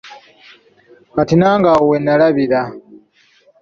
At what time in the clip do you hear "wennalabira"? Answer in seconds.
1.91-2.61